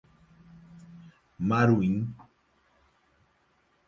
[1.47, 2.07] Maruim